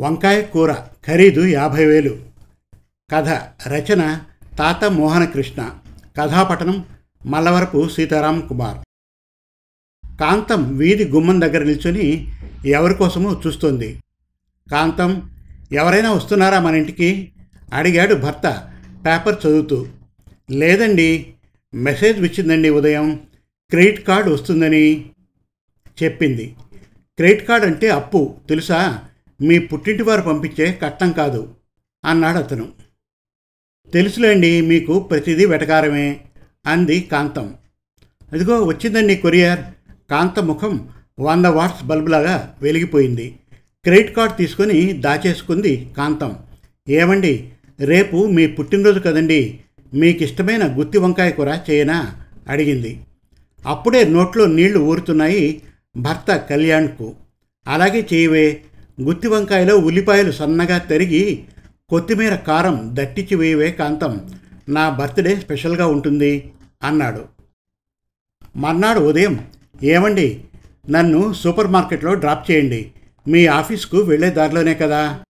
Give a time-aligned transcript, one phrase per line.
[0.00, 0.74] వంకాయ కూర
[1.06, 2.18] ఖరీదు యాభై వేలు.
[3.12, 3.28] కథ
[3.68, 4.20] రచన
[4.58, 5.70] తాత మోహనకృష్ణ
[6.18, 6.84] కథాపఠనం
[7.26, 8.78] మల్లవరపు సీతారాం కుమార్.
[10.20, 12.32] కాంతం వీధి గుమ్మం దగ్గర నిల్చొని
[12.66, 14.00] ఎవరి కోసమో చూస్తోంది.
[14.72, 15.30] కాంతం
[15.72, 17.32] ఎవరైనా వస్తున్నారా మన ఇంటికి?
[17.72, 18.70] అడిగాడు భర్త
[19.06, 19.86] పేపర్ చదువుతూ.
[20.50, 21.34] లేదండి
[21.74, 23.20] మెసేజ్ వచ్చిందండి ఉదయం.
[23.70, 25.10] క్రెడిట్ కార్డు వస్తుందని
[26.02, 26.56] చెప్పింది.
[27.16, 29.07] క్రెడిట్ కార్డ్ అంటే అప్పు తెలుసా?
[29.40, 31.54] మీ పుట్టింటి వారు పంపించే కట్నం కాదు
[32.04, 32.68] అన్నాడు అతను.
[33.92, 36.20] తెలుసులేండి మీకు ప్రతిదీ వెటకారమే
[36.66, 37.54] అంది కాంతం.
[38.32, 39.60] అదిగో వచ్చిందండి కొరియర్.
[40.10, 40.88] కాంత ముఖం
[41.20, 43.38] వంద వాట్స్ బల్బులాగా వెలిగిపోయింది.
[43.84, 46.36] క్రెడిట్ కార్డ్ తీసుకొని దాచేసుకుంది కాంతం.
[46.88, 49.60] ఏమండి రేపు మీ పుట్టినరోజు కదండి
[49.94, 52.24] మీకు ఇష్టమైన గుత్తి వంకాయ కూర చేయనా?
[52.48, 53.00] అడిగింది.
[53.66, 55.62] అప్పుడే నోట్లో నీళ్ళు ఊరుతున్నాయి
[55.96, 57.14] భర్త కళ్యాణ్కు.
[57.66, 58.62] అలాగే చేయవే
[59.00, 61.44] గుత్తి వంకాయలో ఉల్లిపాయలు సన్నగా తరిగి
[61.88, 64.30] కొత్తిమీర కారం దట్టించి వేయవే కాంతం
[64.68, 67.24] నా బర్త్డే స్పెషల్గా ఉంటుంది అన్నాడు.
[68.56, 69.48] మర్నాడు ఉదయం
[69.82, 70.44] ఏమండి?
[70.90, 72.92] నన్ను సూపర్ మార్కెట్లో డ్రాప్ చేయండి.
[73.28, 75.20] మీ ఆఫీస్కు వెళ్ళే దారిలోనే కదా.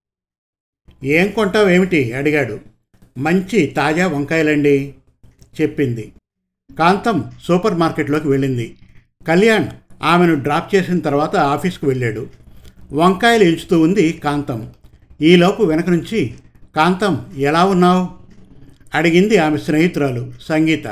[1.05, 2.61] ఏం కొంటావేమిటి అడిగాడు.
[3.19, 4.95] మంచి తాజా వంకాయలండి
[5.61, 6.13] చెప్పింది.
[6.79, 8.77] కాంతం సూపర్ మార్కెట్లోకి వెళ్ళింది.
[9.29, 9.67] కళ్యాణ్
[10.03, 12.48] ఆమెను డ్రాప్ చేసిన తర్వాత ఆఫీస్కు వెళ్ళాడు.
[12.93, 14.71] వంకాయలు ఎంచుతూ ఉంది కాంతం.
[15.21, 16.35] ఈలోపు వెనక నుంచి
[16.77, 18.09] కాంతం ఎలా ఉన్నావు?
[18.95, 20.85] అడిగింది ఆమె స్నేహితురాలు సంగీత.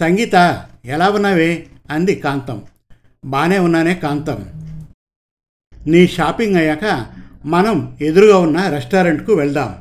[0.00, 1.66] సంగీత ఎలా ఉన్నావే?
[1.90, 2.62] అంది కాంతం.
[3.24, 4.46] బాగానే ఉన్నానే కాంతం.
[5.86, 7.06] నీ షాపింగ్ అయ్యాక
[7.44, 9.74] మనం ఎదురుగా ఉన్న రెస్టారెంట్కు వెళ్దాం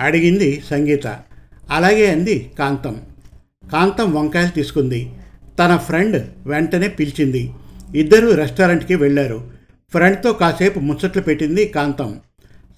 [0.00, 1.06] అడిగింది సంగీత.
[1.70, 3.00] అలాగే అంది కాంతం.
[3.72, 5.12] కాంతం వంకాయలు తీసుకుంది.
[5.58, 7.52] తన ఫ్రెండ్ వెంటనే పిలిచింది.
[7.96, 9.57] ఇద్దరు రెస్టారెంట్కి వెళ్ళారు.
[9.92, 12.20] ఫ్రెండ్తో కాసేపు ముచ్చట్లు పెట్టింది కాంతం.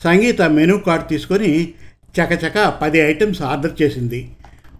[0.04, 1.74] సంగీత మెనూ కార్డ్ తీసుకొని
[2.18, 4.30] చకచక పది ఐటమ్స్ ఆర్డర్ చేసింది.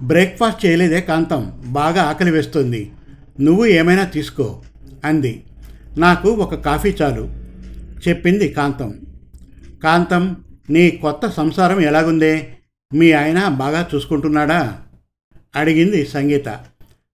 [0.03, 1.63] బ్రేక్ఫాస్ట్ చేయలేదే కాంతం.
[1.67, 2.93] బాగా ఆకలి వేస్తుంది.
[3.41, 4.63] నువ్వు ఏమైనా తీసుకో
[5.05, 5.45] అంది.
[5.99, 7.35] నాకు ఒక కాఫీ చాలు
[8.09, 8.95] చెప్పింది కాంతం.
[9.85, 10.37] కాంతం
[10.71, 12.53] నీ కొత్త సంసారం ఎలాగుందే?
[12.95, 14.79] మీ ఆయన బాగా చూసుకుంటున్నాడా?
[15.57, 16.59] అడిగింది సంగీత.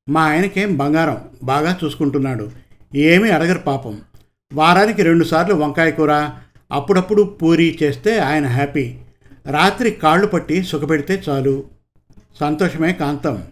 [0.08, 2.50] మా ఆయనకేం బంగారం బాగా చూసుకుంటున్నాడు.
[2.94, 4.00] ఏమీ అడగరు పాపం.
[4.52, 6.30] వారానికి రెండుసార్లు వంకాయ కూర
[6.72, 8.98] అప్పుడప్పుడు పూరి చేస్తే ఆయన హ్యాపీ.
[9.50, 11.64] రాత్రి కాళ్ళు పట్టి సుఖపెడితే చాలు.
[12.40, 13.42] సంతోషమే కాంతం.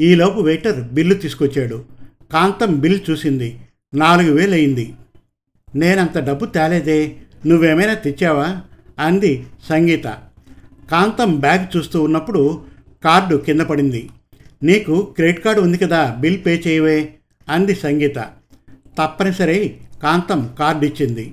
[0.00, 1.84] ఈలోపు వెయిటర్ బిల్లు తీసుకొచ్చాడు.
[2.32, 3.60] కాంతం బిల్ చూసింది.
[3.94, 4.94] నాలుగు వేలు అయింది
[5.74, 7.16] నేనంత డబ్బు తేలేదే
[7.46, 8.60] నువ్వేమైనా తెచ్చావా?
[8.98, 10.04] అంది సంగీత.
[10.90, 12.64] కాంతం బ్యాగ్ చూస్తూ ఉన్నప్పుడు
[13.04, 14.10] కార్డు కింద పడింది.
[14.62, 17.14] నీకు క్రెడిట్ కార్డు ఉంది కదా బిల్ పే చేయవే
[17.48, 18.18] అంది సంగీత.
[18.98, 21.32] తప్పనిసరి కాంతం కార్డు ఇచ్చింది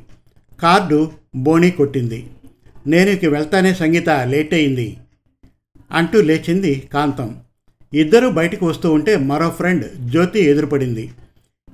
[0.62, 2.28] కార్డు బోనీ కొట్టింది.
[2.88, 4.98] నేను ఇక వెళ్తానే సంగీత లేట్ అయింది
[5.92, 7.42] అంటూ లేచింది కాంతం.
[7.94, 11.12] ఇద్దరు బయటకు వస్తూ ఉంటే మరో ఫ్రెండ్ జ్యోతి ఎదురుపడింది.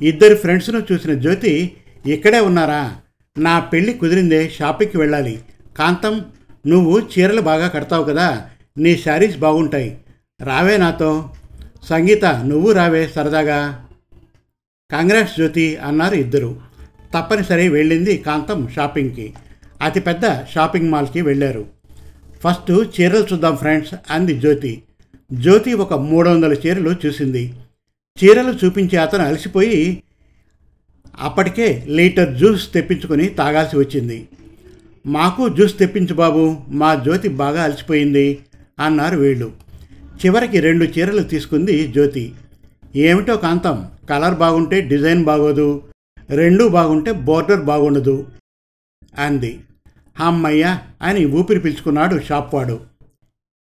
[0.02, 1.72] ఇద్దరు ఫ్రెండ్స్ను చూసిన జ్యోతి
[2.06, 2.96] ఇక్కడే ఉన్నారా?
[3.38, 5.42] నా పెళ్ళి కుదిరిందే షాపింగ్కి వెళ్ళాలి.
[5.78, 6.26] కాంతం
[6.68, 9.98] నువ్వు చీరలు బాగా కడతావు కదా నీ శారీస్ బాగుంటాయి.
[10.42, 11.30] రావే నాతో.
[11.90, 13.85] సంగీత నువ్వు రావే సరదాగా.
[14.92, 16.62] కాంగ్రెస్ జ్యోతి అన్నారు ఇద్దరు.
[17.14, 19.34] తప్పనిసరి వెళ్ళింది కాంతం షాపింగ్కి.
[19.82, 20.26] అతిపెద్ద
[20.56, 21.66] షాపింగ్ మాల్కి వెళ్ళారు.
[22.44, 24.84] ఫస్ట్ చీరలు చూద్దాం ఫ్రెండ్స్ అంది జ్యోతి.
[25.34, 27.54] జ్యోతి ఒక మూడు వందల చీరలు చూసింది.
[28.24, 30.04] చీరలు చూపించి అతను అలసిపోయి
[31.20, 34.28] అప్పటికే లీటర్ జ్యూస్ తెప్పించుకొని తాగాల్సి వచ్చింది.
[35.06, 38.40] మాకు జ్యూస్ తెప్పించు బాబు మా జ్యోతి బాగా అలసిపోయింది
[38.80, 39.52] అన్నారు వీళ్ళు.
[40.26, 42.34] చివరికి రెండు చీరలు తీసుకుంది జ్యోతి.
[42.96, 45.84] ఏమిటో కాంతం కలర్ బాగుంటే డిజైన్ బాగోదు
[46.30, 48.28] రెండూ బాగుంటే బోర్డర్ బాగుండదు
[49.20, 49.60] అంది.
[50.20, 52.80] అమ్మయ్య అని ఊపిరి పీల్చుకున్నాడు షాప్ వాడు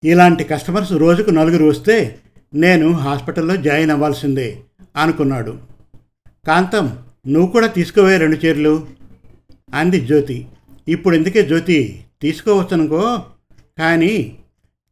[0.04, 2.18] ఇలాంటి కస్టమర్స్ రోజుకు నలుగురు వస్తే
[2.54, 4.60] నేను హాస్పిటల్లో జాయిన్ అవ్వాల్సిందే
[4.96, 5.58] అనుకున్నాడు.
[6.46, 6.98] కాంతం
[7.28, 8.86] నువ్వు కూడా తీసుకోవే రెండు చీరలు
[9.74, 10.46] అంది జ్యోతి.
[10.88, 12.04] ఇప్పుడు ఎందుకే జ్యోతి?
[12.22, 13.22] తీసుకోవచ్చునుకో.
[13.78, 14.38] కానీ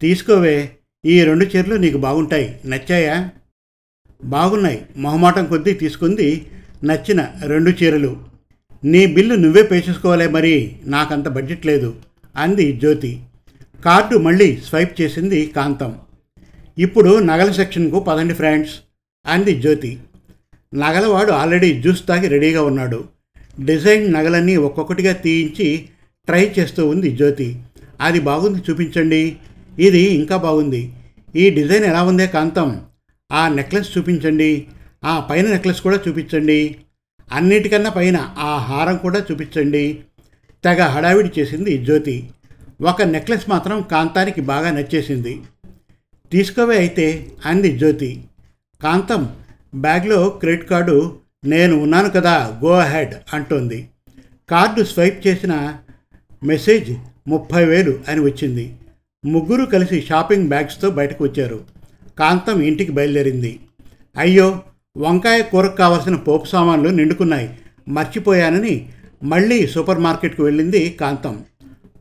[0.00, 3.31] తీసుకోవే ఈ రెండు చీరలు నీకు బాగుంటాయి నచ్చాయా?
[4.25, 4.83] బాగున్నాయి.
[4.97, 6.47] మొహమాటం కొద్దీ తీసుకుంది
[6.85, 8.17] నచ్చిన రెండు చీరలు.
[8.85, 11.95] నీ బిల్లు నువ్వే పే చేసుకోవాలే మరి నాకంత బడ్జెట్ లేదు
[12.37, 13.23] అంది జ్యోతి.
[13.85, 15.99] కార్డు మళ్ళీ స్వైప్ చేసింది కాంతం.
[16.79, 18.73] ఇప్పుడు నగల సెక్షన్కు పదండి ఫ్రెండ్స్
[19.27, 19.99] అంది జ్యోతి.
[20.75, 23.05] నగలవాడు ఆల్రెడీ జ్యూస్ తాగి రెడీగా ఉన్నాడు.
[23.65, 25.89] డిజైన్ నగలన్నీ ఒక్కొక్కటిగా తీయించి
[26.27, 27.61] ట్రై చేస్తూ ఉంది జ్యోతి.
[28.01, 29.37] అది బాగుంది చూపించండి.
[29.79, 30.93] ఇది ఇంకా బాగుంది.
[31.37, 32.81] ఈ డిజైన్ ఎలా ఉందే కాంతం?
[33.32, 34.67] ఆ నెక్లెస్ చూపించండి.
[35.05, 36.76] ఆ పైన నెక్లెస్ కూడా చూపించండి.
[37.32, 40.02] అన్నిటికన్నా పైన ఆ హారం కూడా చూపించండి.
[40.64, 42.31] తెగ హడావిడి చేసింది జ్యోతి.
[42.82, 45.43] ఒక నెక్లెస్ మాత్రం కాంతానికి బాగా నచ్చేసింది.
[46.32, 48.25] తీసుకోవే అయితే అంది జ్యోతి.
[48.82, 49.37] కాంతం
[49.75, 53.88] బ్యాగ్లో క్రెడిట్ కార్డు నేను ఉన్నాను కదా గో అహెడ్ అంటోంది.
[54.49, 55.76] కార్డు స్వైప్ చేసిన
[56.44, 56.96] మెసేజ్
[57.28, 58.76] ముప్పై వేలు అని వచ్చింది.
[59.25, 61.75] ముగ్గురు కలిసి షాపింగ్ బ్యాగ్స్తో బయటకు వచ్చారు.
[62.19, 63.61] కాంతం ఇంటికి బయలుదేరింది.
[64.19, 64.61] అయ్యో
[64.97, 67.51] వంకాయ కూరకు కావలసిన పోపు సామాన్లు నిండుకున్నాయి.
[67.89, 68.89] మర్చిపోయానని
[69.23, 71.45] మళ్ళీ సూపర్ మార్కెట్కు వెళ్ళింది కాంతం.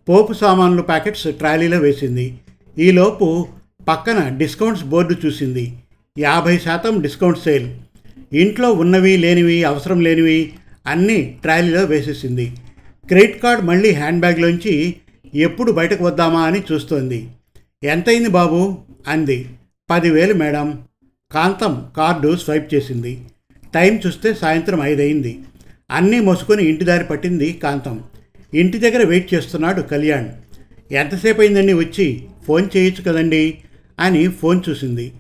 [0.10, 2.38] పోపు సామాన్లు ప్యాకెట్స్ ట్రాలీలో వేసింది.
[2.78, 3.48] ఈలోపు
[3.88, 5.74] పక్కన డిస్కౌంట్స్ బోర్డు చూసింది.
[6.20, 7.74] యాభై శాతం డిస్కౌంట్ సేల్.
[8.34, 10.54] ఇంట్లో ఉన్నవి లేనివి అవసరం లేనివి
[10.88, 12.56] అన్నీ ట్రాలీలో వేసేసింది.
[13.08, 14.96] క్రెడిట్ కార్డ్ మళ్ళీ హ్యాండ్ బ్యాగ్లోంచి
[15.36, 17.28] ఎప్పుడు బయటకు వద్దామా అని చూస్తోంది.
[17.84, 18.78] ఎంతైంది బాబు?
[19.08, 19.50] అంది.
[19.90, 20.84] పదివేలు మేడం.
[21.32, 23.26] కాంతం కార్డు స్వైప్ చేసింది.
[23.74, 25.40] టైం చూస్తే సాయంత్రం ఐదయింది.
[25.92, 28.04] అన్నీ మోసుకొని ఇంటి దారి పట్టింది కాంతం.
[28.54, 30.30] ఇంటి దగ్గర వెయిట్ చేస్తున్నాడు కళ్యాణ్.
[30.94, 32.26] ఎంతసేపు అయిందండి వచ్చి?
[32.48, 33.58] ఫోన్ చేయొచ్చు కదండి?
[34.00, 35.14] అని ఫోన్ చూసింది.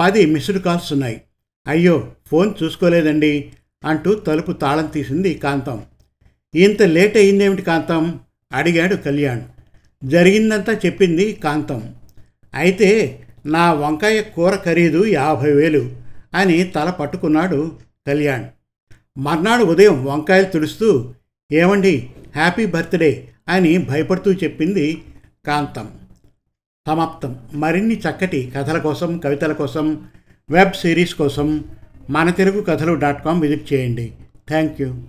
[0.00, 1.20] పది మిస్డ్ కాల్స్ ఉన్నాయి.
[1.66, 3.52] అయ్యో ఫోన్ చూసుకోలేదండి
[3.84, 5.82] అంటూ తలుపు తాళం తీసింది కాంతం.
[6.54, 8.20] ఇంత లేట్ అయిందేమిటి కాంతం?
[8.52, 9.40] అడిగాడు కళ్యాణ్.
[10.04, 11.94] జరిగిందంతా చెప్పింది కాంతం.
[12.54, 15.96] అయితే నా వంకాయ కూర ఖరీదు యాభై వేలు
[16.34, 18.44] అని తల పట్టుకున్నాడు కళ్యాణ్.
[19.18, 21.14] మర్నాడు ఉదయం వంకాయలు తుడుస్తూ
[21.52, 25.02] ఏమండి హ్యాపీ బర్త్డే అని భయపడుతూ చెప్పింది
[25.46, 25.88] కాంతం.
[26.86, 27.38] సమాప్తం.
[27.54, 30.06] మరిన్ని చక్కటి కథల కోసం కవితల కోసం
[30.50, 31.64] వెబ్ సిరీస్ కోసం
[32.10, 34.12] మన తెలుగు కథలు డాట్ కామ్ విజిట్ చేయండి.
[34.48, 35.02] Thank you.